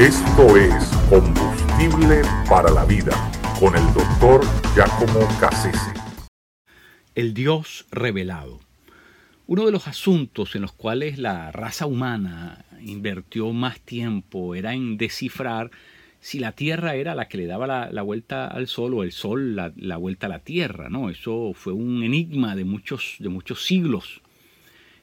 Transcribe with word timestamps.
Esto 0.00 0.56
es 0.56 0.72
Combustible 1.10 2.22
para 2.48 2.70
la 2.70 2.86
Vida 2.86 3.12
con 3.60 3.76
el 3.76 3.84
doctor 3.92 4.40
Giacomo 4.74 5.28
Cassese. 5.38 5.92
El 7.14 7.34
Dios 7.34 7.84
revelado. 7.90 8.60
Uno 9.46 9.66
de 9.66 9.72
los 9.72 9.88
asuntos 9.88 10.56
en 10.56 10.62
los 10.62 10.72
cuales 10.72 11.18
la 11.18 11.52
raza 11.52 11.84
humana 11.84 12.64
invirtió 12.80 13.52
más 13.52 13.78
tiempo 13.80 14.54
era 14.54 14.72
en 14.72 14.96
descifrar 14.96 15.70
si 16.18 16.38
la 16.38 16.52
Tierra 16.52 16.94
era 16.94 17.14
la 17.14 17.28
que 17.28 17.36
le 17.36 17.44
daba 17.44 17.90
la, 17.90 18.02
vuelta 18.02 18.46
al 18.46 18.68
Sol 18.68 18.94
o 18.94 19.02
el 19.02 19.12
Sol 19.12 19.54
la, 19.54 19.96
vuelta 19.98 20.28
a 20.28 20.30
la 20.30 20.38
Tierra. 20.38 20.88
¿no? 20.88 21.10
Eso 21.10 21.52
fue 21.52 21.74
un 21.74 22.02
enigma 22.04 22.56
de 22.56 22.64
muchos, 22.64 23.16
de 23.18 23.28
muchos 23.28 23.66
siglos. 23.66 24.22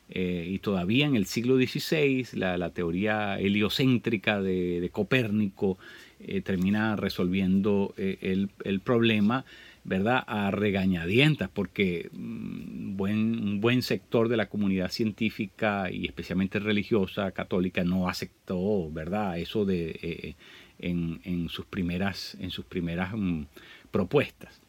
Eh, 0.09 0.47
y 0.49 0.59
todavía 0.59 1.05
en 1.05 1.17
el 1.17 1.25
siglo 1.25 1.57
XVI 1.57 2.27
la, 2.33 2.69
teoría 2.69 3.37
heliocéntrica 3.39 4.41
de, 4.41 4.89
Copérnico 4.91 5.77
eh, 6.21 6.39
termina 6.41 6.95
resolviendo 6.95 7.93
eh, 7.97 8.47
el, 8.63 8.79
problema 8.79 9.43
¿verdad? 9.83 10.23
a 10.25 10.49
regañadientas, 10.51 11.49
porque 11.49 12.09
mm, 12.13 12.95
buen, 12.95 13.17
un 13.17 13.59
buen 13.59 13.81
sector 13.81 14.29
de 14.29 14.37
la 14.37 14.47
comunidad 14.47 14.91
científica 14.91 15.91
y 15.91 16.05
especialmente 16.05 16.59
religiosa 16.59 17.31
católica 17.31 17.83
no 17.83 18.07
aceptó 18.07 18.89
¿verdad? 18.89 19.37
eso 19.37 19.65
de, 19.65 20.37
en, 20.79 21.49
sus 21.49 21.65
primeras, 21.65 22.37
en 22.39 22.51
sus 22.51 22.63
primeras 22.63 23.11
mm, 23.13 23.43
propuestas. 23.91 24.61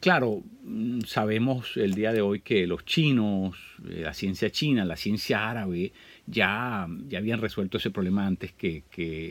Claro, 0.00 0.42
mm, 0.64 1.02
sabemos 1.02 1.76
el 1.76 1.94
día 1.94 2.12
de 2.12 2.20
hoy 2.20 2.40
que 2.40 2.66
los 2.66 2.84
chinos, 2.84 3.56
eh, 3.88 4.00
la 4.02 4.14
ciencia 4.14 4.50
china, 4.50 4.84
la 4.84 4.96
ciencia 4.96 5.48
árabe, 5.48 5.92
ya, 6.26 6.88
ya 7.08 7.18
habían 7.18 7.40
resuelto 7.40 7.78
ese 7.78 7.90
problema 7.90 8.26
antes 8.26 8.52
que, 8.52 8.82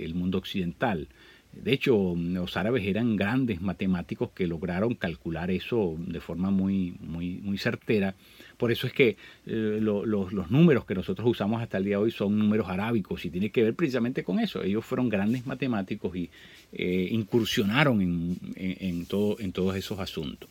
el 0.05 0.16
mundo 0.16 0.38
occidental. 0.38 1.09
De 1.52 1.73
hecho, 1.73 2.16
los 2.16 2.55
árabes 2.58 2.86
eran 2.86 3.16
grandes 3.16 3.61
matemáticos 3.61 4.30
que 4.31 4.47
lograron 4.47 4.95
calcular 4.95 5.50
eso 5.52 5.95
de 5.97 6.19
forma 6.19 6.52
muy, 6.52 6.95
muy, 7.02 7.58
certera 7.58 8.16
por 8.59 8.73
eso 8.73 8.88
es 8.88 8.94
que 8.94 9.16
eh, 9.47 9.80
los 9.81 10.52
números 10.52 10.83
que 10.83 10.94
nosotros 10.94 11.25
usamos 11.25 11.61
hasta 11.61 11.78
el 11.78 11.86
día 11.86 11.95
de 11.95 12.03
hoy 12.03 12.11
son 12.11 12.38
números 12.38 12.67
arábicos 12.67 13.23
y 13.23 13.30
tiene 13.30 13.52
que 13.52 13.64
ver 13.64 13.73
precisamente 13.73 14.22
con 14.22 14.38
eso. 14.38 14.61
Ellos 14.61 14.83
fueron 14.83 15.08
grandes 15.08 15.47
matemáticos 15.47 16.14
y 16.14 16.30
eh, 16.73 17.08
incursionaron 17.09 18.02
en, 18.02 19.06
todo, 19.06 19.39
en 19.39 19.53
todos 19.53 19.78
esos 19.78 19.97
asuntos. 20.00 20.50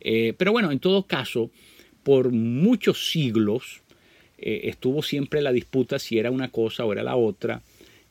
Eh, 0.00 0.32
pero 0.38 0.50
bueno, 0.50 0.72
en 0.72 0.78
todo 0.78 1.02
caso, 1.02 1.50
por 2.02 2.32
muchos 2.32 3.10
siglos 3.10 3.82
estuvo 4.38 5.02
siempre 5.02 5.42
la 5.42 5.52
disputa 5.52 5.98
si 5.98 6.18
era 6.18 6.30
una 6.30 6.48
cosa 6.48 6.86
o 6.86 6.92
era 6.92 7.02
la 7.02 7.16
otra. 7.16 7.60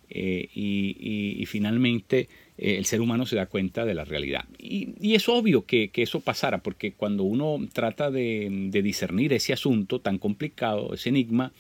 Y, 0.09 1.43
finalmente 1.47 2.27
eh, 2.57 2.77
el 2.77 2.85
ser 2.85 3.01
humano 3.01 3.25
se 3.25 3.35
da 3.35 3.47
cuenta 3.47 3.85
de 3.85 3.93
la 3.93 4.05
realidad. 4.05 4.45
Y, 4.57 5.13
es 5.13 5.27
obvio 5.27 5.65
que, 5.65 5.91
eso 5.95 6.19
pasara, 6.19 6.59
porque 6.59 6.93
cuando 6.93 7.23
uno 7.23 7.59
trata 7.73 8.11
de, 8.11 8.69
discernir 8.71 9.33
ese 9.33 9.53
asunto 9.53 9.99
tan 9.99 10.17
complicado, 10.17 10.93
ese 10.93 11.09
enigma, 11.09 11.51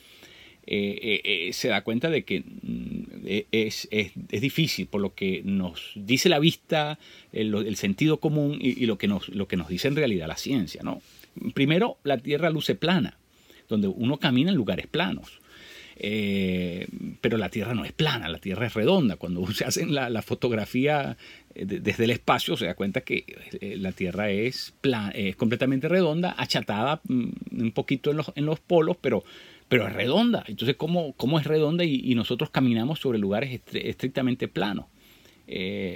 eh, 0.67 1.21
eh, 1.23 1.53
se 1.53 1.67
da 1.67 1.83
cuenta 1.83 2.09
de 2.09 2.23
que 2.23 2.39
mm, 2.39 3.27
es, 3.51 3.87
difícil, 4.29 4.87
por 4.87 5.01
lo 5.01 5.13
que 5.13 5.41
nos 5.43 5.91
dice 5.95 6.29
la 6.29 6.39
vista, 6.39 6.97
el, 7.31 7.75
sentido 7.75 8.17
común 8.17 8.57
y, 8.61 8.85
lo, 8.85 8.97
que 8.97 9.07
nos, 9.07 9.29
lo 9.29 9.47
que 9.47 9.57
nos 9.57 9.67
dice 9.67 9.87
en 9.87 9.95
realidad 9.95 10.27
la 10.27 10.37
ciencia. 10.37 10.81
¿no? 10.83 11.01
Primero, 11.53 11.97
la 12.03 12.17
Tierra 12.17 12.49
luce 12.49 12.75
plana, 12.75 13.17
donde 13.67 13.87
uno 13.87 14.17
camina 14.17 14.49
en 14.51 14.55
lugares 14.55 14.87
planos. 14.87 15.39
Eh, 15.97 16.87
pero 17.21 17.37
la 17.37 17.49
Tierra 17.49 17.73
no 17.73 17.85
es 17.85 17.93
plana, 17.93 18.27
la 18.27 18.39
Tierra 18.39 18.67
es 18.67 18.73
redonda. 18.73 19.15
Cuando 19.15 19.45
se 19.53 19.65
hace 19.65 19.85
la, 19.85 20.21
fotografía 20.21 21.17
eh, 21.53 21.65
desde 21.65 22.03
el 22.03 22.11
espacio 22.11 22.57
se 22.57 22.65
da 22.65 22.75
cuenta 22.75 23.01
que 23.01 23.25
eh, 23.61 23.77
la 23.77 23.91
Tierra 23.91 24.29
es, 24.29 24.73
completamente 25.37 25.87
redonda, 25.87 26.35
achatada 26.37 27.01
mm, 27.07 27.29
un 27.61 27.71
poquito 27.71 28.11
en 28.11 28.17
los, 28.17 28.31
en 28.35 28.45
los 28.45 28.59
polos, 28.59 28.97
pero, 28.99 29.23
pero 29.69 29.87
es 29.87 29.93
redonda. 29.93 30.43
Entonces, 30.47 30.75
¿cómo, 30.75 31.13
cómo 31.13 31.39
es 31.39 31.45
redonda 31.45 31.83
y, 31.83 32.13
nosotros 32.15 32.49
caminamos 32.49 32.99
sobre 32.99 33.19
lugares 33.19 33.61
estrictamente 33.73 34.47
planos? 34.47 34.87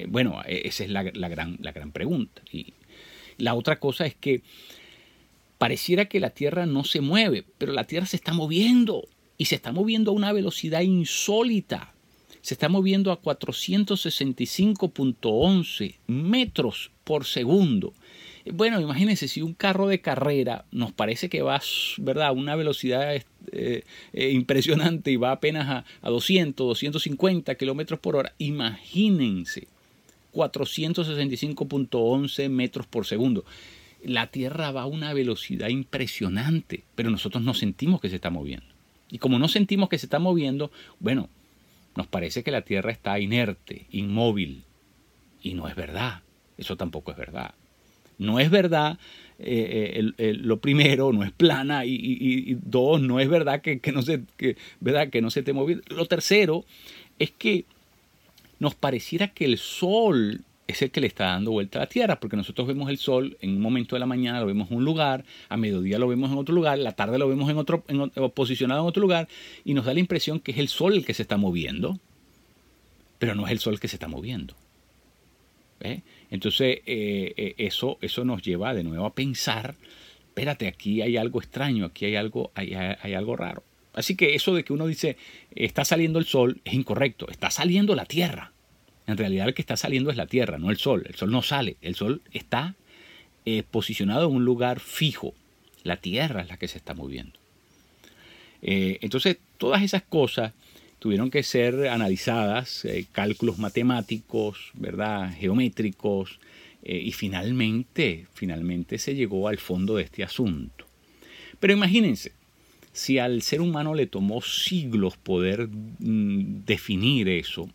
bueno, 0.09 0.43
e, 0.45 0.67
esa 0.67 0.83
es 0.83 0.91
la, 0.91 1.01
gran, 1.01 1.57
la 1.59 1.71
gran 1.71 1.91
pregunta. 1.91 2.41
Y 2.51 2.73
la 3.37 3.55
otra 3.55 3.79
cosa 3.79 4.05
es 4.05 4.13
que 4.13 4.43
pareciera 5.57 6.05
que 6.05 6.19
la 6.19 6.29
Tierra 6.29 6.67
no 6.67 6.83
se 6.83 7.01
mueve, 7.01 7.45
pero 7.57 7.73
la 7.73 7.85
Tierra 7.85 8.05
se 8.05 8.15
está 8.15 8.31
moviendo 8.31 9.07
y 9.39 9.45
se 9.45 9.55
está 9.55 9.71
moviendo 9.71 10.11
a 10.11 10.13
una 10.13 10.31
velocidad 10.33 10.81
insólita. 10.81 11.95
Se 12.41 12.53
está 12.53 12.69
moviendo 12.69 13.11
a 13.11 13.19
465.11 13.21 15.95
metros 16.07 16.91
por 17.05 17.25
segundo. 17.25 17.93
Bueno, 18.51 18.81
imagínense 18.81 19.29
si 19.29 19.41
un 19.41 19.53
carro 19.53 19.87
de 19.87 20.01
carrera 20.01 20.65
nos 20.71 20.91
parece 20.91 21.29
que 21.29 21.41
va 21.41 21.61
¿verdad? 21.97 22.27
a 22.27 22.33
una 22.33 22.57
velocidad 22.57 23.15
eh, 23.15 23.23
eh, 24.13 24.31
impresionante 24.31 25.11
y 25.11 25.15
va 25.15 25.31
apenas 25.31 25.69
a, 25.69 25.85
a 26.01 26.09
200, 26.09 26.67
250 26.67 27.55
kilómetros 27.55 27.97
por 27.99 28.17
hora. 28.17 28.33
Imagínense 28.39 29.69
465.11 30.33 32.49
metros 32.49 32.87
por 32.87 33.05
segundo. 33.05 33.45
La 34.03 34.27
Tierra 34.27 34.71
va 34.71 34.81
a 34.81 34.87
una 34.87 35.13
velocidad 35.13 35.69
impresionante, 35.69 36.83
pero 36.95 37.09
nosotros 37.09 37.41
no 37.41 37.53
sentimos 37.53 38.01
que 38.01 38.09
se 38.09 38.15
está 38.15 38.29
moviendo. 38.29 38.68
Y 39.11 39.17
como 39.17 39.39
no 39.39 39.47
sentimos 39.47 39.89
que 39.89 39.97
se 39.97 40.05
está 40.05 40.19
moviendo, 40.19 40.71
bueno, 40.99 41.29
nos 41.95 42.07
parece 42.07 42.43
que 42.43 42.51
la 42.51 42.61
Tierra 42.61 42.91
está 42.91 43.19
inerte, 43.19 43.87
inmóvil. 43.91 44.63
Y 45.41 45.53
no 45.53 45.67
es 45.67 45.75
verdad. 45.75 46.21
Eso 46.57 46.75
tampoco 46.77 47.11
es 47.11 47.17
verdad. 47.17 47.53
No 48.17 48.39
es 48.39 48.49
verdad, 48.51 48.99
eh, 49.39 50.11
eh, 50.17 50.33
lo 50.33 50.59
primero, 50.59 51.13
no 51.13 51.23
es 51.23 51.31
plana. 51.31 51.85
Y, 51.85 52.57
dos, 52.61 53.01
no 53.01 53.19
es 53.19 53.29
verdad 53.29 53.61
que, 53.61 53.79
no 53.93 54.01
se, 54.01 54.21
¿verdad? 54.81 55.09
que 55.09 55.21
no 55.21 55.31
se 55.31 55.39
esté 55.39 55.53
moviendo. 55.53 55.83
Lo 55.95 56.05
tercero 56.05 56.65
es 57.17 57.31
que 57.31 57.65
nos 58.59 58.75
pareciera 58.75 59.29
que 59.29 59.45
el 59.45 59.57
Sol 59.57 60.41
es 60.69 60.81
el 60.83 60.91
que 60.91 61.01
le 61.01 61.07
está 61.07 61.25
dando 61.25 61.51
vuelta 61.51 61.79
a 61.79 61.81
la 61.81 61.89
Tierra, 61.89 62.19
porque 62.19 62.37
nosotros 62.37 62.67
vemos 62.67 62.89
el 62.89 62.97
Sol 62.97 63.37
en 63.41 63.51
un 63.55 63.61
momento 63.61 63.95
de 63.95 63.99
la 63.99 64.05
mañana, 64.05 64.39
lo 64.39 64.45
vemos 64.45 64.69
en 64.69 64.77
un 64.77 64.85
lugar, 64.85 65.25
a 65.49 65.57
mediodía 65.57 65.97
lo 65.97 66.07
vemos 66.07 66.31
en 66.31 66.37
otro 66.37 66.53
lugar, 66.53 66.77
la 66.77 66.91
tarde 66.91 67.17
lo 67.17 67.27
vemos 67.27 67.49
en 67.49 67.57
otro, 67.57 67.83
posicionado 68.33 68.81
en 68.81 68.87
otro 68.87 69.01
lugar, 69.01 69.27
y 69.65 69.73
nos 69.73 69.85
da 69.85 69.93
la 69.93 69.99
impresión 69.99 70.39
que 70.39 70.51
es 70.51 70.59
el 70.59 70.67
Sol 70.67 70.93
el 70.93 71.05
que 71.05 71.15
se 71.15 71.23
está 71.23 71.37
moviendo, 71.37 71.99
pero 73.17 73.33
no 73.33 73.47
es 73.47 73.51
el 73.51 73.59
Sol 73.59 73.79
que 73.79 73.87
se 73.87 73.95
está 73.95 74.07
moviendo. 74.07 74.55
Entonces, 76.29 76.81
eh, 76.85 77.33
eh, 77.35 77.55
eso, 77.57 77.97
eso 78.01 78.23
nos 78.23 78.43
lleva 78.43 78.73
de 78.73 78.83
nuevo 78.83 79.05
a 79.05 79.15
pensar, 79.15 79.75
espérate, 80.27 80.67
aquí 80.67 81.01
hay 81.01 81.17
algo 81.17 81.39
extraño, 81.39 81.85
aquí 81.85 82.05
hay 82.05 82.15
algo, 82.15 82.51
hay, 82.53 82.73
hay 82.73 83.13
algo 83.13 83.35
raro. 83.35 83.63
Así 83.93 84.15
que 84.15 84.35
eso 84.35 84.53
de 84.53 84.63
que 84.63 84.71
uno 84.71 84.85
dice, 84.85 85.17
está 85.55 85.83
saliendo 85.83 86.19
el 86.19 86.25
Sol, 86.25 86.61
es 86.63 86.73
incorrecto, 86.75 87.27
está 87.29 87.49
saliendo 87.49 87.95
la 87.95 88.05
Tierra. 88.05 88.53
En 89.09 89.17
realidad 89.17 89.47
el 89.47 89.55
que 89.55 89.63
está 89.63 89.75
saliendo 89.75 90.11
es 90.11 90.17
la 90.17 90.27
Tierra, 90.27 90.59
no 90.59 90.69
el 90.69 90.77
Sol. 90.77 91.03
El 91.07 91.15
Sol 91.15 91.31
no 91.31 91.41
sale, 91.41 91.77
el 91.81 91.95
Sol 91.95 92.21
está 92.31 92.75
eh, 93.43 93.63
posicionado 93.63 94.29
en 94.29 94.35
un 94.35 94.45
lugar 94.45 94.79
fijo. 94.79 95.33
La 95.83 95.97
Tierra 95.97 96.43
es 96.43 96.49
la 96.49 96.57
que 96.57 96.67
se 96.67 96.77
está 96.77 96.93
moviendo. 96.93 97.39
Eh, 98.61 98.99
entonces, 99.01 99.37
todas 99.57 99.81
esas 99.81 100.03
cosas 100.03 100.53
tuvieron 100.99 101.31
que 101.31 101.41
ser 101.41 101.87
analizadas, 101.87 102.85
eh, 102.85 103.07
cálculos 103.11 103.57
matemáticos, 103.57 104.69
¿verdad? 104.75 105.33
geométricos, 105.33 106.39
y 106.81 107.11
finalmente, 107.11 108.27
finalmente 108.33 108.99
se 108.99 109.13
llegó 109.13 109.47
al 109.47 109.57
fondo 109.57 109.97
de 109.97 110.03
este 110.03 110.23
asunto. 110.23 110.85
Pero 111.59 111.73
imagínense, 111.73 112.31
si 112.93 113.17
al 113.17 113.41
ser 113.41 113.59
humano 113.59 113.95
le 113.95 114.05
tomó 114.05 114.41
siglos 114.41 115.17
poder 115.17 115.67
mm, 115.67 116.63
definir 116.65 117.27
eso, 117.27 117.69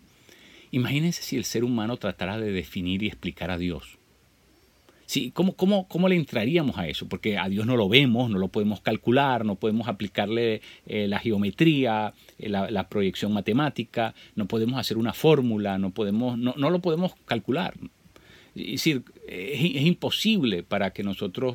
Imagínense 0.74 1.22
si 1.22 1.36
el 1.36 1.44
ser 1.44 1.62
humano 1.62 1.98
tratara 1.98 2.36
de 2.36 2.50
definir 2.50 3.04
y 3.04 3.06
explicar 3.06 3.48
a 3.52 3.58
Dios. 3.58 3.96
Sí, 5.06 5.30
¿cómo, 5.30 5.54
cómo, 5.54 5.86
cómo 5.86 6.08
le 6.08 6.16
entraríamos 6.16 6.78
a 6.78 6.88
eso? 6.88 7.08
Porque 7.08 7.38
a 7.38 7.48
Dios 7.48 7.64
no 7.64 7.76
lo 7.76 7.88
vemos, 7.88 8.28
no 8.28 8.38
lo 8.40 8.48
podemos 8.48 8.80
calcular, 8.80 9.44
no 9.44 9.54
podemos 9.54 9.86
aplicarle 9.86 10.62
eh, 10.86 11.06
la 11.06 11.20
geometría, 11.20 12.12
eh, 12.40 12.48
la, 12.48 12.88
proyección 12.88 13.32
matemática, 13.32 14.16
no 14.34 14.46
podemos 14.46 14.76
hacer 14.76 14.96
una 14.96 15.12
fórmula, 15.12 15.78
no, 15.78 15.90
podemos, 15.90 16.36
no, 16.38 16.54
lo 16.56 16.80
podemos 16.80 17.14
calcular. 17.24 17.74
Es 18.56 18.72
decir, 18.72 19.04
es 19.28 19.82
imposible 19.86 20.64
para 20.64 20.90
que 20.90 21.04
nosotros 21.04 21.54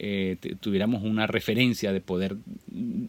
eh, 0.00 0.36
tuviéramos 0.60 1.02
una 1.02 1.26
referencia 1.26 1.92
de 1.92 2.00
poder 2.00 2.36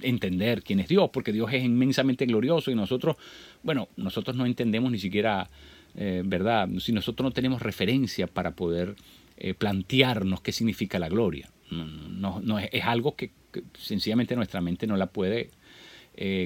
entender 0.02 0.64
quién 0.64 0.80
es 0.80 0.88
Dios, 0.88 1.12
porque 1.14 1.32
Dios 1.32 1.54
es 1.54 1.64
inmensamente 1.64 2.26
glorioso 2.26 2.72
y 2.72 2.76
nosotros, 2.76 3.16
bueno, 3.62 3.90
nosotros 3.96 4.36
no 4.36 4.48
entendemos 4.48 4.92
ni 4.92 4.98
siquiera, 4.98 5.52
eh, 5.96 6.24
¿verdad? 6.26 6.68
Si 6.80 6.92
nosotros 6.92 7.24
no 7.24 7.32
tenemos 7.32 7.62
referencia 7.62 8.26
para 8.26 8.56
poder 8.56 8.96
eh, 9.38 9.54
plantearnos 9.54 10.42
qué 10.42 10.52
significa 10.52 10.98
la 10.98 11.10
gloria. 11.10 11.52
No, 11.70 12.42
no, 12.42 12.58
es, 12.58 12.84
algo 12.84 13.16
que, 13.16 13.30
sencillamente 13.78 14.36
nuestra 14.36 14.60
mente 14.60 14.88
no 14.88 14.98
la 14.98 15.06
puede 15.06 15.52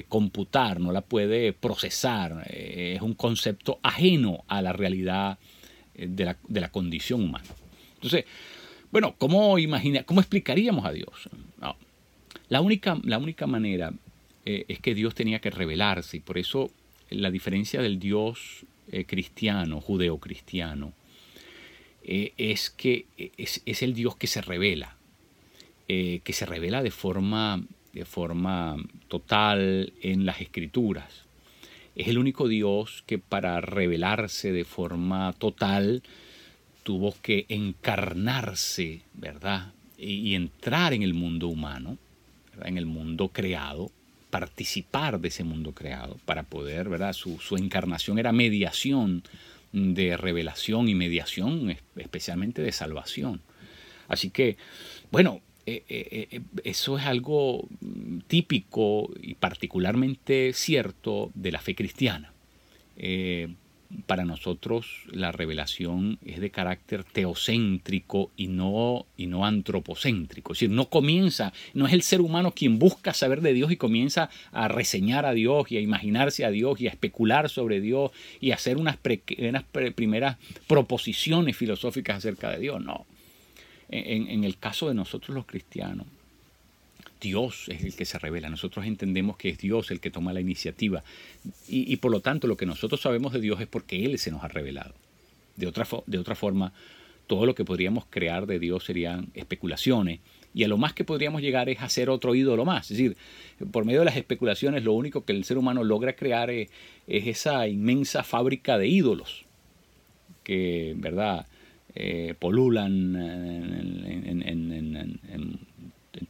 computar, 0.08 0.78
no 0.78 0.92
la 0.92 1.00
puede 1.00 1.52
procesar, 1.52 2.46
es 2.48 3.02
un 3.02 3.14
concepto 3.14 3.80
ajeno 3.82 4.44
a 4.46 4.62
la 4.62 4.72
realidad 4.72 5.38
de 5.94 6.24
la, 6.26 6.36
de 6.46 6.60
la 6.60 6.68
condición 6.68 7.24
humana. 7.24 7.46
Entonces, 7.94 8.26
bueno, 8.94 9.16
¿cómo, 9.18 9.58
imagina, 9.58 10.04
cómo 10.04 10.20
explicaríamos 10.20 10.84
a 10.84 10.92
Dios? 10.92 11.28
La, 12.48 12.60
única, 12.60 12.96
la 13.02 13.18
única 13.18 13.48
manera 13.48 13.92
es 14.44 14.78
que 14.78 14.94
Dios 14.94 15.16
tenía 15.16 15.40
que 15.40 15.50
revelarse 15.50 16.18
y 16.18 16.20
por 16.20 16.38
eso 16.38 16.70
la 17.10 17.32
diferencia 17.32 17.82
del 17.82 17.98
Dios 17.98 18.64
cristiano, 19.08 19.80
judeo-cristiano, 19.80 20.92
es 22.04 22.70
que 22.70 23.06
es, 23.36 23.62
es, 23.66 23.82
el 23.82 23.94
Dios 23.94 24.14
que 24.14 24.28
se 24.28 24.40
revela, 24.42 24.94
que 25.88 26.32
se 26.32 26.46
revela 26.46 26.80
de 26.80 26.92
forma 26.92 27.64
de 27.92 28.04
forma 28.04 28.76
total 29.08 29.92
en 30.02 30.24
las 30.24 30.40
escrituras. 30.40 31.24
Es 31.96 32.06
el 32.06 32.18
único 32.18 32.46
Dios 32.46 33.02
que 33.08 33.18
para 33.18 33.60
revelarse 33.60 34.52
de 34.52 34.64
forma 34.64 35.32
total 35.32 36.04
tuvo 36.84 37.16
que 37.20 37.46
encarnarse, 37.48 39.00
¿verdad? 39.14 39.72
Y, 39.98 40.34
entrar 40.34 40.92
en 40.92 41.02
el 41.02 41.14
mundo 41.14 41.48
humano, 41.48 41.98
en 42.62 42.78
el 42.78 42.86
mundo 42.86 43.28
creado, 43.28 43.90
participar 44.30 45.18
de 45.18 45.28
ese 45.28 45.42
mundo 45.42 45.72
creado 45.72 46.18
para 46.24 46.44
poder, 46.44 46.88
¿verdad? 46.88 47.12
Su, 47.12 47.40
su 47.40 47.56
encarnación 47.56 48.18
era 48.18 48.32
mediación 48.32 49.24
de 49.72 50.16
revelación 50.16 50.88
y 50.88 50.94
mediación 50.94 51.76
especialmente 51.96 52.62
de 52.62 52.70
salvación. 52.70 53.40
Así 54.06 54.30
que, 54.30 54.56
bueno, 55.10 55.40
eh, 55.66 55.82
eh, 55.88 56.28
eh, 56.30 56.40
eso 56.62 56.98
es 56.98 57.06
algo 57.06 57.66
típico 58.26 59.10
y 59.20 59.34
particularmente 59.34 60.52
cierto 60.52 61.30
de 61.34 61.52
la 61.52 61.60
fe 61.60 61.74
cristiana. 61.74 62.32
Para 64.06 64.24
nosotros 64.24 65.02
la 65.10 65.32
revelación 65.32 66.18
es 66.24 66.40
de 66.40 66.50
carácter 66.50 67.04
teocéntrico 67.04 68.30
y 68.36 68.48
no, 68.48 69.06
y 69.16 69.26
no 69.26 69.44
antropocéntrico. 69.44 70.52
Es 70.52 70.60
decir, 70.60 70.70
no 70.70 70.88
comienza, 70.88 71.52
no 71.72 71.86
es 71.86 71.92
el 71.92 72.02
ser 72.02 72.20
humano 72.20 72.52
quien 72.52 72.78
busca 72.78 73.14
saber 73.14 73.40
de 73.40 73.52
Dios 73.52 73.72
y 73.72 73.76
comienza 73.76 74.30
a 74.52 74.68
reseñar 74.68 75.26
a 75.26 75.32
Dios 75.32 75.70
y 75.70 75.76
a 75.76 75.80
imaginarse 75.80 76.44
a 76.44 76.50
Dios 76.50 76.80
y 76.80 76.86
a 76.86 76.90
especular 76.90 77.48
sobre 77.48 77.80
Dios 77.80 78.10
y 78.40 78.50
a 78.50 78.56
hacer 78.56 78.76
unas, 78.76 78.98
unas 79.38 79.64
primeras 79.94 80.36
proposiciones 80.66 81.56
filosóficas 81.56 82.18
acerca 82.18 82.50
de 82.50 82.58
Dios. 82.58 82.82
No 82.82 83.06
en, 83.88 84.44
el 84.44 84.58
caso 84.58 84.88
de 84.88 84.94
nosotros 84.94 85.34
los 85.34 85.46
cristianos, 85.46 86.06
Dios 87.24 87.64
es 87.68 87.82
el 87.82 87.96
que 87.96 88.04
se 88.04 88.18
revela. 88.18 88.50
Nosotros 88.50 88.84
entendemos 88.84 89.38
que 89.38 89.48
es 89.48 89.56
Dios 89.58 89.90
el 89.90 89.98
que 89.98 90.10
toma 90.10 90.34
la 90.34 90.42
iniciativa. 90.42 91.02
Y, 91.66 91.96
por 91.96 92.12
lo 92.12 92.20
tanto, 92.20 92.46
lo 92.46 92.58
que 92.58 92.66
nosotros 92.66 93.00
sabemos 93.00 93.32
de 93.32 93.40
Dios 93.40 93.60
es 93.62 93.66
porque 93.66 94.04
Él 94.04 94.18
se 94.18 94.30
nos 94.30 94.44
ha 94.44 94.48
revelado. 94.48 94.94
De 95.56 95.66
otra, 95.66 95.86
de 96.06 96.18
otra 96.18 96.34
forma, 96.34 96.74
todo 97.26 97.46
lo 97.46 97.54
que 97.54 97.64
podríamos 97.64 98.04
crear 98.10 98.46
de 98.46 98.58
Dios 98.58 98.84
serían 98.84 99.28
especulaciones. 99.32 100.20
Y 100.52 100.64
a 100.64 100.68
lo 100.68 100.76
más 100.76 100.92
que 100.92 101.04
podríamos 101.04 101.40
llegar 101.40 101.70
es 101.70 101.80
hacer 101.80 102.10
otro 102.10 102.34
ídolo 102.34 102.66
más. 102.66 102.90
Es 102.90 102.98
decir, 102.98 103.16
por 103.72 103.86
medio 103.86 104.00
de 104.00 104.04
las 104.04 104.16
especulaciones, 104.16 104.84
lo 104.84 104.92
único 104.92 105.24
que 105.24 105.32
el 105.32 105.44
ser 105.44 105.56
humano 105.56 105.82
logra 105.82 106.14
crear 106.14 106.50
es, 106.50 106.68
es 107.06 107.26
esa 107.26 107.66
inmensa 107.66 108.22
fábrica 108.22 108.76
de 108.76 108.86
ídolos. 108.86 109.46
Que, 110.42 110.92
¿verdad? 110.98 111.46
Eh, 111.94 112.34
polulan 112.38 113.14
en, 113.16 114.44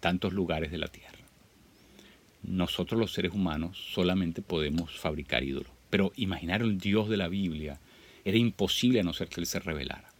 tantos 0.00 0.32
lugares 0.32 0.70
de 0.70 0.78
la 0.78 0.88
tierra. 0.88 1.18
Nosotros 2.42 3.00
los 3.00 3.12
seres 3.12 3.32
humanos 3.32 3.78
solamente 3.92 4.42
podemos 4.42 4.98
fabricar 4.98 5.44
ídolos. 5.44 5.70
Pero 5.90 6.12
imaginar 6.16 6.62
el 6.62 6.78
Dios 6.78 7.08
de 7.08 7.16
la 7.16 7.28
Biblia 7.28 7.80
era 8.24 8.36
imposible 8.36 9.00
a 9.00 9.02
no 9.02 9.12
ser 9.12 9.28
que 9.28 9.40
Él 9.40 9.46
se 9.46 9.60
revelara. 9.60 10.10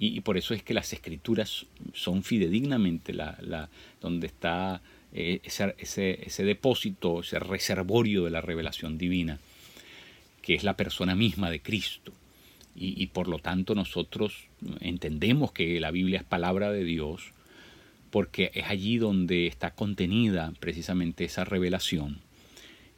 Y, 0.00 0.20
por 0.20 0.36
eso 0.36 0.54
es 0.54 0.62
que 0.62 0.74
las 0.74 0.92
escrituras 0.92 1.66
son 1.92 2.22
fidedignamente 2.22 3.12
la, 3.12 3.68
donde 4.00 4.28
está 4.28 4.80
eh, 5.12 5.40
ese, 5.42 5.74
ese, 5.78 6.44
depósito, 6.44 7.20
ese 7.20 7.40
reservorio 7.40 8.22
de 8.22 8.30
la 8.30 8.40
revelación 8.40 8.96
divina, 8.96 9.40
que 10.40 10.54
es 10.54 10.62
la 10.62 10.76
persona 10.76 11.16
misma 11.16 11.50
de 11.50 11.60
Cristo 11.60 12.12
y, 12.80 13.06
por 13.08 13.26
lo 13.26 13.38
tanto 13.38 13.74
nosotros 13.74 14.44
entendemos 14.80 15.50
que 15.52 15.80
la 15.80 15.90
Biblia 15.90 16.20
es 16.20 16.24
palabra 16.24 16.70
de 16.70 16.84
Dios 16.84 17.32
porque 18.10 18.50
es 18.54 18.66
allí 18.68 18.98
donde 18.98 19.46
está 19.46 19.74
contenida 19.74 20.52
precisamente 20.60 21.24
esa 21.24 21.44
revelación 21.44 22.20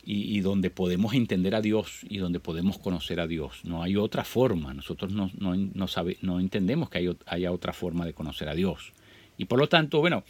y, 0.02 0.40
donde 0.40 0.70
podemos 0.70 1.14
entender 1.14 1.54
a 1.54 1.60
Dios 1.60 2.00
y 2.08 2.18
donde 2.18 2.40
podemos 2.40 2.78
conocer 2.78 3.20
a 3.20 3.26
Dios. 3.26 3.60
No 3.64 3.82
hay 3.82 3.96
otra 3.96 4.24
forma, 4.24 4.74
nosotros 4.74 5.12
no, 5.12 5.30
no, 5.38 5.54
no, 5.54 5.88
sabe, 5.88 6.16
no 6.22 6.40
entendemos 6.40 6.88
que 6.88 6.98
hay, 6.98 7.16
haya 7.26 7.52
otra 7.52 7.72
forma 7.72 8.06
de 8.06 8.14
conocer 8.14 8.48
a 8.48 8.54
Dios. 8.54 8.92
Y 9.36 9.44
por 9.44 9.58
lo 9.58 9.68
tanto, 9.68 10.00
bueno, 10.00 10.24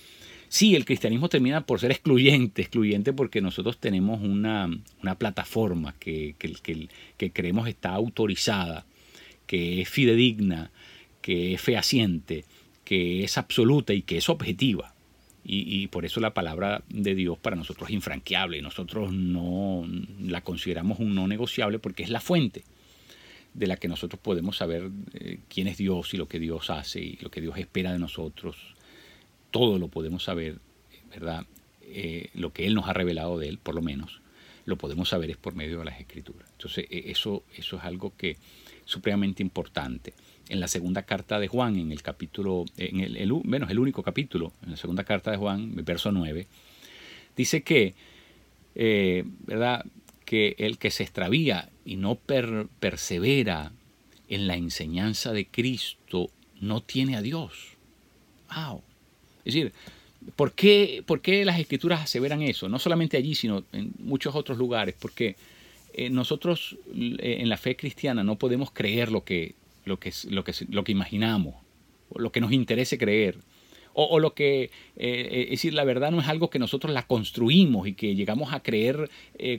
sí, 0.49 0.75
el 0.75 0.85
cristianismo 0.85 1.29
termina 1.29 1.65
por 1.65 1.81
ser 1.81 1.93
excluyente, 1.93 2.63
excluyente 2.63 3.13
porque 3.13 3.41
nosotros 3.41 3.79
tenemos 3.79 4.21
una, 4.21 4.69
una 5.03 5.15
plataforma 5.15 5.95
que, 5.99 6.35
que, 6.39 6.53
que, 6.63 6.89
que 7.17 7.33
creemos 7.33 7.69
está 7.69 7.95
autorizada 7.95 8.85
que 9.51 9.81
es 9.81 9.89
fidedigna, 9.89 10.71
que 11.23 11.55
es 11.55 11.61
fehaciente, 11.61 12.45
que 12.91 13.23
es 13.23 13.39
absoluta 13.39 13.95
y 13.95 14.03
que 14.03 14.17
es 14.17 14.29
objetiva. 14.29 14.93
Y, 15.45 15.87
por 15.87 16.05
eso 16.05 16.19
la 16.19 16.35
palabra 16.35 16.83
de 16.89 17.15
Dios 17.15 17.39
para 17.39 17.55
nosotros 17.55 17.89
es 17.89 17.95
infranqueable 17.95 18.61
nosotros 18.63 19.13
no 19.13 19.85
la 20.21 20.43
consideramos 20.43 20.99
un 20.99 21.15
no 21.15 21.27
negociable 21.27 21.79
porque 21.79 22.03
es 22.03 22.11
la 22.11 22.21
fuente 22.21 22.65
de 23.55 23.67
la 23.69 23.77
que 23.77 23.89
nosotros 23.89 24.21
podemos 24.21 24.57
saber 24.57 24.91
eh, 25.15 25.39
quién 25.49 25.69
es 25.69 25.79
Dios 25.79 26.13
y 26.15 26.17
lo 26.17 26.27
que 26.27 26.41
Dios 26.41 26.69
hace 26.69 27.01
y 27.01 27.19
lo 27.21 27.31
que 27.31 27.41
Dios 27.41 27.57
espera 27.59 27.93
de 27.93 28.01
nosotros. 28.01 28.57
Todo 29.53 29.79
lo 29.79 29.87
podemos 29.87 30.25
saber, 30.25 30.59
¿verdad? 31.11 31.47
Eh, 31.83 32.31
lo 32.35 32.53
que 32.53 32.67
Él 32.67 32.75
nos 32.75 32.89
ha 32.89 32.93
revelado 32.93 33.39
de 33.39 33.49
Él, 33.49 33.59
por 33.59 33.77
lo 33.77 33.83
menos, 33.83 34.21
lo 34.71 34.79
podemos 34.79 35.11
saber 35.11 35.31
es 35.31 35.37
por 35.37 35.55
medio 35.55 35.81
de 35.81 35.85
las 35.85 36.01
Escrituras. 36.01 36.49
Entonces, 36.53 36.87
e, 36.89 37.11
eso, 37.11 37.45
eso 37.55 37.77
es 37.77 37.85
algo 37.85 38.15
que 38.17 38.39
supremamente 38.87 39.43
importante. 39.43 40.15
En 40.49 40.59
la 40.59 40.69
segunda 40.69 41.03
carta 41.03 41.39
de 41.39 41.49
Juan, 41.49 41.77
en 41.77 41.93
el 41.93 42.03
capítulo, 42.03 42.65
en 42.77 43.01
el, 43.01 43.17
el, 43.17 43.33
bueno, 43.33 43.67
el 43.69 43.79
único 43.79 44.03
capítulo, 44.03 44.53
en 44.63 44.71
la 44.73 44.77
segunda 44.77 45.05
carta 45.05 45.31
de 45.31 45.37
Juan, 45.37 45.75
verso 45.85 46.11
9, 46.11 46.47
dice 47.37 47.63
que, 47.63 47.95
eh, 48.75 49.25
¿verdad? 49.47 49.85
que 50.25 50.55
el 50.59 50.79
que 50.79 50.91
se 50.91 51.03
extravía 51.03 51.71
y 51.85 51.97
no 51.97 52.15
persevera 52.15 53.73
en 54.29 54.47
la 54.47 54.55
enseñanza 54.55 55.33
de 55.33 55.47
Cristo 55.47 56.31
no 56.61 56.83
tiene 56.83 57.17
a 57.17 57.23
Dios. 57.23 57.77
Wow. 58.55 58.83
Es 59.45 59.55
decir, 59.55 59.73
¿por 60.37 60.53
qué, 60.53 61.03
¿por 61.07 61.21
qué 61.21 61.45
las 61.45 61.59
escrituras 61.59 62.03
aseveran 62.03 62.43
eso? 62.43 62.69
No 62.69 62.79
solamente 62.79 63.17
allí, 63.17 63.35
sino 63.35 63.65
en 63.73 63.93
muchos 63.99 64.35
otros 64.35 64.59
lugares. 64.59 64.95
Porque 64.99 65.37
eh, 65.95 66.11
nosotros 66.11 66.77
eh, 66.95 67.39
en 67.41 67.49
la 67.49 67.57
fe 67.57 67.77
cristiana 67.77 68.23
no 68.23 68.37
podemos 68.37 68.71
creer 68.71 69.11
lo 69.11 69.25
que, 69.25 69.55
lo 69.85 69.99
que, 69.99 70.13
lo 70.29 70.45
que, 70.45 70.53
lo 70.69 70.85
que 70.85 70.93
imaginamos, 70.93 71.55
lo 72.15 72.33
que 72.33 72.41
nos 72.41 72.53
interese 72.53 72.99
creer. 72.99 73.39
O, 73.93 74.21
lo 74.21 74.35
que, 74.35 74.71
eh, 74.97 75.43
es 75.45 75.51
decir, 75.51 75.75
la 75.75 75.83
verdad 75.83 76.13
no 76.13 76.21
es 76.21 76.29
algo 76.29 76.49
que 76.49 76.61
nosotros 76.61 76.95
la 76.95 77.09
construimos 77.09 77.89
y 77.89 77.95
que 77.95 78.15
llegamos 78.15 78.55
a 78.55 78.63
creer 78.63 79.11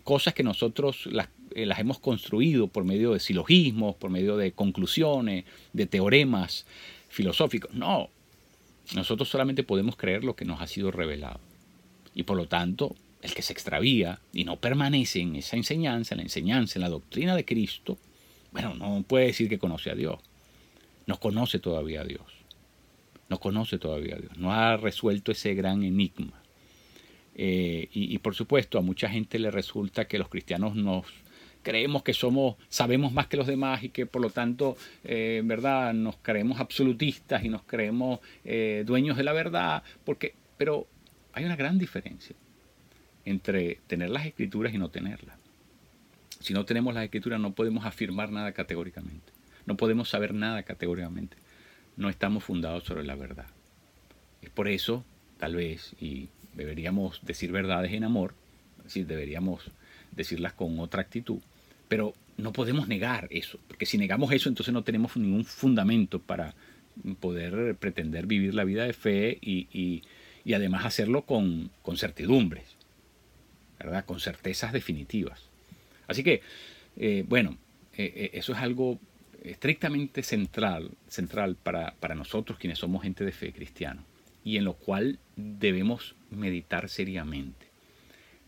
cosas 0.06 0.34
que 0.34 0.42
nosotros 0.42 1.06
las, 1.08 1.28
las, 1.54 1.80
hemos 1.80 2.00
construido 2.00 2.68
por 2.68 2.86
medio 2.86 3.12
de 3.12 3.20
silogismos, 3.20 3.96
por 3.98 4.10
medio 4.10 4.38
de 4.38 4.54
conclusiones, 4.54 5.44
de 5.74 5.86
teoremas 5.86 6.66
filosóficos. 7.10 7.74
No, 7.74 8.10
nosotros 8.96 9.30
solamente 9.30 9.64
podemos 9.64 9.96
creer 9.96 10.24
lo 10.24 10.36
que 10.36 10.46
nos 10.46 10.62
ha 10.62 10.68
sido 10.68 10.92
revelado. 10.92 11.40
Y 12.14 12.24
por 12.24 12.38
lo 12.38 12.48
tanto, 12.48 12.96
el 13.22 13.34
que 13.34 13.42
se 13.42 13.54
extravía 13.54 14.20
y 14.34 14.44
no 14.44 14.58
permanece 14.58 15.20
en 15.20 15.36
esa 15.36 15.56
enseñanza, 15.56 16.14
en 16.14 16.18
la 16.18 16.24
enseñanza, 16.24 16.78
en 16.78 16.82
la 16.82 16.90
doctrina 16.90 17.36
de 17.36 17.46
Cristo, 17.46 17.98
bueno, 18.52 18.74
no 18.76 19.04
puede 19.04 19.28
decir 19.28 19.48
que 19.48 19.60
conoce 19.60 19.92
a 19.92 19.96
Dios. 19.96 20.20
No 21.08 21.20
conoce 21.20 21.60
todavía 21.60 22.02
a 22.02 22.06
Dios. 22.06 22.22
No 23.30 23.40
conoce 23.40 23.78
todavía 23.78 24.16
a 24.16 24.20
Dios. 24.20 24.38
No 24.38 24.54
ha 24.54 24.76
resuelto 24.78 25.32
ese 25.32 25.54
gran 25.54 25.84
enigma. 25.84 26.42
Eh, 27.36 27.88
y, 27.94 28.18
por 28.18 28.36
supuesto, 28.36 28.78
a 28.78 28.82
mucha 28.82 29.10
gente 29.10 29.40
le 29.40 29.52
resulta 29.52 30.06
que 30.06 30.20
los 30.20 30.28
cristianos 30.28 30.76
nos 30.76 31.06
creemos 31.64 32.04
que 32.04 32.14
somos, 32.14 32.56
sabemos 32.70 33.12
más 33.14 33.28
que 33.28 33.38
los 33.38 33.48
demás 33.48 33.84
y 33.84 33.90
que 33.90 34.06
por 34.06 34.22
lo 34.22 34.30
tanto, 34.30 34.78
eh, 35.04 35.42
verdad, 35.44 35.94
nos 35.94 36.18
creemos 36.18 36.60
absolutistas 36.60 37.44
y 37.44 37.50
nos 37.50 37.64
creemos 37.64 38.20
eh, 38.44 38.84
dueños 38.86 39.18
de 39.18 39.24
la 39.24 39.34
verdad, 39.34 39.84
porque, 40.06 40.34
pero 40.58 40.88
hay 41.34 41.46
una 41.46 41.56
gran 41.56 41.78
diferencia 41.78 42.36
entre 43.26 43.80
tener 43.88 44.10
las 44.10 44.26
escrituras 44.26 44.74
y 44.74 44.78
no 44.78 44.90
tenerlas. 44.90 45.38
Si 46.40 46.54
no 46.54 46.66
tenemos 46.66 46.94
las 46.94 47.04
escrituras 47.04 47.40
no 47.40 47.54
podemos 47.54 47.86
afirmar 47.86 48.32
nada 48.32 48.52
categóricamente. 48.52 49.32
No 49.66 49.78
podemos 49.78 50.10
saber 50.10 50.34
nada 50.34 50.64
categóricamente. 50.64 51.38
No 51.98 52.10
estamos 52.10 52.44
fundados 52.44 52.84
sobre 52.84 53.04
la 53.04 53.16
verdad. 53.16 53.46
Es 54.42 54.50
por 54.50 54.68
eso, 54.68 55.06
tal 55.38 55.56
vez, 55.56 55.94
y 56.00 56.30
deberíamos 56.56 57.20
decir 57.24 57.52
verdades 57.52 57.94
en 57.94 58.04
amor, 58.04 58.34
sí, 58.88 59.04
deberíamos 59.04 59.70
decirlas 60.12 60.54
con 60.54 60.80
otra 60.80 61.02
actitud, 61.02 61.40
pero 61.92 62.14
no 62.38 62.54
podemos 62.54 62.88
negar 62.88 63.28
eso, 63.32 63.60
porque 63.68 63.86
si 63.86 63.98
negamos 63.98 64.32
eso, 64.32 64.48
entonces 64.48 64.74
no 64.74 64.86
tenemos 64.86 65.18
ningún 65.18 65.44
fundamento 65.44 66.20
para 66.20 66.56
poder 67.20 67.76
pretender 67.76 68.28
vivir 68.28 68.56
la 68.56 68.64
vida 68.64 68.86
de 68.86 68.94
fe 68.94 69.38
y, 69.42 70.02
además 70.54 70.86
hacerlo 70.86 71.24
con, 71.24 71.70
con, 71.82 71.98
certidumbres, 71.98 72.78
¿verdad? 73.78 74.06
con 74.06 74.22
certezas 74.22 74.72
definitivas. 74.72 75.50
Así 76.08 76.24
que, 76.24 76.42
eh, 76.96 77.26
bueno, 77.28 77.58
eh, 77.98 78.14
eh, 78.16 78.30
eso 78.36 78.54
es 78.54 78.60
algo 78.60 78.98
estrictamente 79.44 80.24
central, 80.24 80.92
central 81.10 81.58
para, 81.62 81.96
para 82.00 82.16
nosotros 82.16 82.58
quienes 82.58 82.80
somos 82.80 83.04
gente 83.04 83.26
de 83.26 83.34
fe 83.34 83.52
cristiano 83.52 84.06
y 84.46 84.56
en 84.56 84.64
lo 84.64 84.76
cual 84.76 85.20
debemos 85.36 86.16
meditar 86.30 86.88
seriamente. 86.88 87.66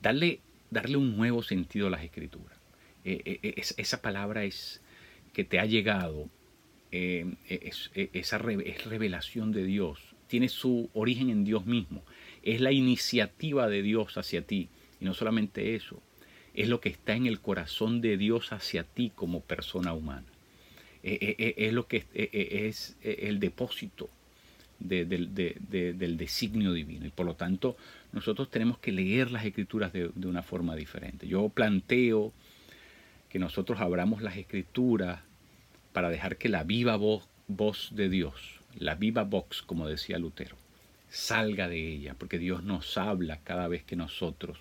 Darle, 0.01 0.39
darle 0.71 0.95
un 0.95 1.17
nuevo 1.17 1.43
sentido 1.43 1.87
a 1.87 1.89
las 1.89 2.05
escrituras. 2.05 2.52
Esa 3.03 4.01
palabra 4.01 4.43
es 4.43 4.81
que 5.33 5.43
te 5.43 5.59
ha 5.59 5.65
llegado 5.65 6.29
eh, 6.95 7.25
es, 7.49 7.89
esa 7.95 8.37
es 8.37 8.85
revelación 8.85 9.51
de 9.51 9.65
Dios, 9.65 9.99
tiene 10.27 10.47
su 10.47 10.91
origen 10.93 11.31
en 11.31 11.43
Dios 11.43 11.65
mismo, 11.65 12.03
es 12.43 12.61
la 12.61 12.71
iniciativa 12.71 13.67
de 13.67 13.81
Dios 13.81 14.15
hacia 14.15 14.43
ti, 14.43 14.69
y 15.01 15.05
no 15.05 15.15
solamente 15.15 15.73
eso, 15.73 16.03
es 16.53 16.69
lo 16.69 16.81
que 16.81 16.89
está 16.89 17.15
en 17.15 17.25
el 17.25 17.41
corazón 17.41 17.99
de 17.99 18.15
Dios 18.15 18.53
hacia 18.53 18.83
ti 18.83 19.11
como 19.15 19.41
persona 19.41 19.93
humana. 19.93 20.27
Eh, 21.01 21.35
eh, 21.39 21.55
es 21.57 21.73
lo 21.73 21.87
que 21.87 22.05
es 22.13 22.95
el 23.01 23.39
depósito 23.39 24.09
del 24.79 26.17
designio 26.17 26.73
divino. 26.73 27.07
Y 27.07 27.09
por 27.09 27.25
lo 27.25 27.35
tanto, 27.35 27.75
nosotros 28.11 28.51
tenemos 28.51 28.77
que 28.77 28.91
leer 28.91 29.31
las 29.31 29.45
escrituras 29.45 29.91
de, 29.93 30.11
una 30.27 30.43
forma 30.43 30.75
diferente. 30.75 31.27
Yo 31.27 31.49
planteo 31.49 32.33
que 33.33 33.39
nosotros 33.39 33.81
abramos 33.81 34.21
las 34.21 34.37
escrituras 34.37 35.21
para 35.91 36.11
dejar 36.11 36.37
que 36.37 36.49
la 36.49 36.63
viva 36.63 36.97
voz, 36.97 37.89
de 37.95 38.07
Dios, 38.07 38.59
la 38.75 38.93
viva 38.93 39.23
vox, 39.23 39.63
como 39.63 39.87
decía 39.87 40.19
Lutero, 40.19 40.55
salga 41.09 41.67
de 41.67 41.79
ella, 41.79 42.13
porque 42.13 42.37
Dios 42.37 42.63
nos 42.63 42.95
habla 42.95 43.39
cada 43.43 43.67
vez 43.67 43.83
que 43.83 43.95
nosotros 43.95 44.59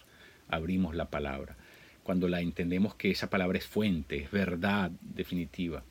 abrimos 0.48 0.94
la 0.94 1.10
palabra. 1.10 1.54
Cuando 2.02 2.28
la 2.28 2.40
entendemos 2.40 2.94
que 2.94 3.10
esa 3.10 3.28
palabra 3.28 3.58
es 3.58 3.66
fuente, 3.66 4.16
es 4.16 4.30
verdad 4.30 4.90
definitiva, 5.02 5.84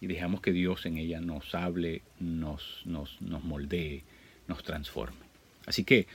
y 0.00 0.08
dejamos 0.08 0.40
que 0.40 0.50
Dios 0.50 0.86
en 0.86 0.98
ella 0.98 1.20
nos 1.20 1.54
hable, 1.54 2.02
nos, 2.18 2.82
nos, 2.84 3.22
nos 3.22 3.44
moldee, 3.44 4.02
nos 4.48 4.64
transforme. 4.64 5.24
Así 5.66 5.84
que 5.84 6.08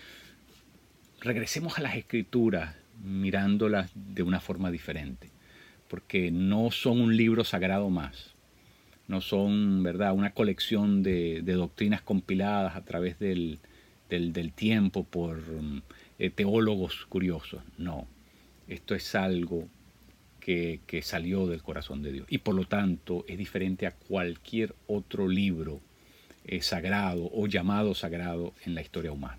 regresemos 1.22 1.78
a 1.78 1.82
las 1.82 1.96
escrituras 1.96 2.76
mirándolas 3.02 3.90
de 3.96 4.24
una 4.24 4.42
forma 4.42 4.70
diferente, 4.70 5.32
porque 5.90 6.32
no 6.32 6.72
son 6.72 7.02
un 7.02 7.18
libro 7.18 7.44
sagrado 7.44 7.90
más, 7.90 8.36
no 9.08 9.22
son, 9.22 9.84
¿verdad?, 9.84 10.14
una 10.14 10.32
colección 10.32 11.04
de, 11.04 11.42
doctrinas 11.42 12.02
compiladas 12.02 12.76
a 12.76 12.86
través 12.86 13.18
del, 13.20 13.60
tiempo 14.56 15.04
por 15.04 15.42
eh, 16.20 16.30
teólogos 16.30 17.06
curiosos. 17.08 17.62
No, 17.78 18.08
esto 18.68 18.94
es 18.96 19.16
algo 19.16 19.68
que, 20.40 20.80
salió 21.04 21.48
del 21.48 21.62
corazón 21.62 22.02
de 22.02 22.12
Dios 22.12 22.28
y 22.30 22.40
por 22.40 22.56
lo 22.56 22.66
tanto 22.66 23.24
es 23.28 23.38
diferente 23.38 23.86
a 23.86 23.92
cualquier 23.92 24.74
otro 24.88 25.28
libro 25.28 25.80
eh, 26.46 26.62
sagrado 26.62 27.30
o 27.34 27.46
llamado 27.46 27.94
sagrado 27.94 28.54
en 28.66 28.74
la 28.74 28.82
historia 28.82 29.12
humana. 29.12 29.38